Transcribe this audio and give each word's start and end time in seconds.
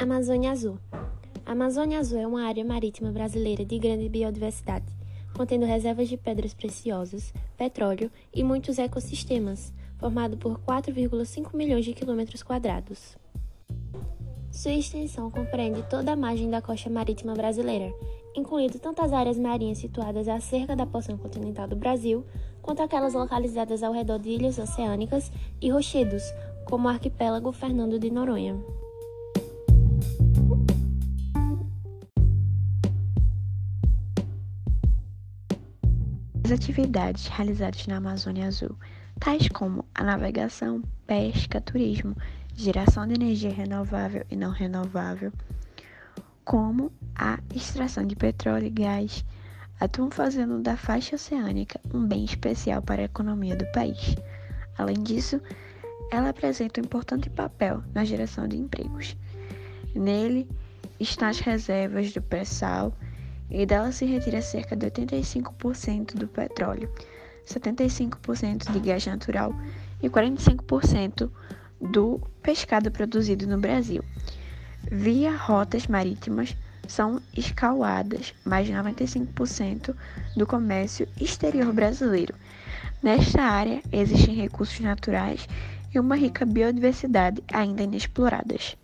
Amazônia 0.00 0.52
Azul. 0.52 0.78
A 1.44 1.50
Amazônia 1.50 1.98
Azul 1.98 2.20
é 2.20 2.26
uma 2.26 2.44
área 2.44 2.64
marítima 2.64 3.10
brasileira 3.10 3.64
de 3.64 3.76
grande 3.80 4.08
biodiversidade, 4.08 4.86
contendo 5.36 5.66
reservas 5.66 6.08
de 6.08 6.16
pedras 6.16 6.54
preciosas, 6.54 7.34
petróleo 7.56 8.08
e 8.32 8.44
muitos 8.44 8.78
ecossistemas, 8.78 9.72
formado 9.98 10.36
por 10.36 10.60
4,5 10.60 11.52
milhões 11.52 11.84
de 11.84 11.94
quilômetros 11.94 12.44
quadrados. 12.44 13.18
Sua 14.52 14.70
extensão 14.70 15.32
compreende 15.32 15.82
toda 15.90 16.12
a 16.12 16.16
margem 16.16 16.48
da 16.48 16.62
costa 16.62 16.88
marítima 16.88 17.34
brasileira, 17.34 17.92
incluindo 18.36 18.78
tanto 18.78 19.02
as 19.02 19.12
áreas 19.12 19.36
marinhas 19.36 19.78
situadas 19.78 20.28
à 20.28 20.38
cerca 20.38 20.76
da 20.76 20.86
porção 20.86 21.18
continental 21.18 21.66
do 21.66 21.74
Brasil, 21.74 22.24
quanto 22.62 22.82
aquelas 22.82 23.14
localizadas 23.14 23.82
ao 23.82 23.92
redor 23.92 24.20
de 24.20 24.30
ilhas 24.30 24.60
oceânicas 24.60 25.32
e 25.60 25.68
rochedos, 25.70 26.22
como 26.66 26.86
o 26.86 26.90
arquipélago 26.90 27.50
Fernando 27.50 27.98
de 27.98 28.12
Noronha. 28.12 28.56
As 36.48 36.52
atividades 36.52 37.26
realizadas 37.26 37.86
na 37.86 37.98
Amazônia 37.98 38.46
Azul, 38.46 38.74
tais 39.20 39.50
como 39.50 39.84
a 39.94 40.02
navegação, 40.02 40.82
pesca, 41.06 41.60
turismo, 41.60 42.16
geração 42.56 43.06
de 43.06 43.12
energia 43.12 43.52
renovável 43.52 44.24
e 44.30 44.34
não 44.34 44.50
renovável, 44.50 45.30
como 46.46 46.90
a 47.14 47.38
extração 47.54 48.06
de 48.06 48.16
petróleo 48.16 48.64
e 48.64 48.70
gás, 48.70 49.26
atuam 49.78 50.10
fazendo 50.10 50.58
da 50.62 50.74
faixa 50.74 51.16
oceânica 51.16 51.78
um 51.92 52.06
bem 52.06 52.24
especial 52.24 52.80
para 52.80 53.02
a 53.02 53.04
economia 53.04 53.54
do 53.54 53.70
país. 53.72 54.16
Além 54.78 55.02
disso, 55.02 55.42
ela 56.10 56.30
apresenta 56.30 56.80
um 56.80 56.84
importante 56.84 57.28
papel 57.28 57.84
na 57.92 58.06
geração 58.06 58.48
de 58.48 58.56
empregos. 58.56 59.14
Nele 59.94 60.48
estão 60.98 61.28
as 61.28 61.40
reservas 61.40 62.10
do 62.14 62.22
pré-sal 62.22 62.94
e 63.50 63.64
dela 63.64 63.92
se 63.92 64.04
retira 64.04 64.42
cerca 64.42 64.76
de 64.76 64.86
85% 64.90 66.14
do 66.14 66.28
petróleo, 66.28 66.90
75% 67.46 68.70
de 68.70 68.80
gás 68.80 69.06
natural 69.06 69.54
e 70.02 70.08
45% 70.08 71.30
do 71.80 72.20
pescado 72.42 72.90
produzido 72.90 73.46
no 73.46 73.58
Brasil. 73.58 74.02
Via 74.90 75.36
rotas 75.36 75.86
marítimas 75.86 76.56
são 76.86 77.20
escaladas 77.36 78.34
mais 78.44 78.66
de 78.66 78.72
95% 78.72 79.94
do 80.36 80.46
comércio 80.46 81.06
exterior 81.20 81.72
brasileiro. 81.72 82.34
Nesta 83.02 83.42
área 83.42 83.82
existem 83.92 84.34
recursos 84.34 84.80
naturais 84.80 85.46
e 85.94 85.98
uma 86.00 86.16
rica 86.16 86.44
biodiversidade 86.44 87.42
ainda 87.52 87.82
inexploradas. 87.82 88.76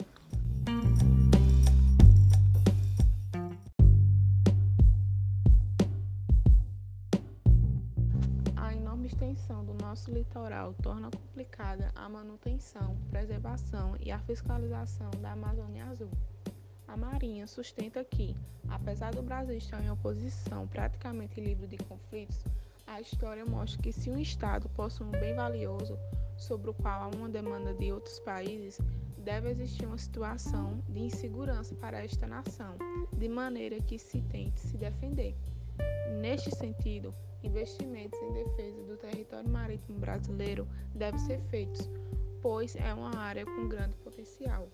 Extensão 9.06 9.64
do 9.64 9.74
nosso 9.74 10.10
litoral 10.10 10.74
torna 10.82 11.10
complicada 11.10 11.90
a 11.94 12.08
manutenção, 12.08 12.96
preservação 13.10 13.96
e 14.00 14.10
a 14.10 14.18
fiscalização 14.20 15.10
da 15.20 15.32
Amazônia 15.32 15.84
Azul. 15.86 16.10
A 16.86 16.96
Marinha 16.96 17.46
sustenta 17.46 18.04
que, 18.04 18.36
apesar 18.68 19.14
do 19.14 19.22
Brasil 19.22 19.56
estar 19.56 19.82
em 19.82 19.90
oposição 19.90 20.66
praticamente 20.68 21.40
livre 21.40 21.66
de 21.66 21.76
conflitos, 21.78 22.44
a 22.86 23.00
história 23.00 23.44
mostra 23.44 23.82
que 23.82 23.92
se 23.92 24.10
um 24.10 24.18
Estado 24.18 24.68
possui 24.70 25.06
um 25.06 25.10
bem 25.10 25.34
valioso, 25.34 25.98
sobre 26.36 26.70
o 26.70 26.74
qual 26.74 27.02
há 27.02 27.08
uma 27.08 27.28
demanda 27.28 27.72
de 27.72 27.92
outros 27.92 28.18
países, 28.20 28.80
deve 29.18 29.50
existir 29.50 29.86
uma 29.86 29.98
situação 29.98 30.82
de 30.88 31.00
insegurança 31.00 31.74
para 31.74 32.04
esta 32.04 32.26
nação, 32.26 32.76
de 33.12 33.28
maneira 33.28 33.80
que 33.80 33.98
se 33.98 34.20
tente 34.22 34.60
se 34.60 34.76
defender. 34.76 35.34
Neste 36.34 36.50
sentido, 36.56 37.14
investimentos 37.44 38.20
em 38.20 38.32
defesa 38.32 38.82
do 38.82 38.96
território 38.96 39.48
marítimo 39.48 40.00
brasileiro 40.00 40.66
devem 40.92 41.20
ser 41.20 41.40
feitos, 41.42 41.88
pois 42.42 42.74
é 42.74 42.92
uma 42.92 43.16
área 43.16 43.46
com 43.46 43.68
grande 43.68 43.96
potencial. 43.98 44.68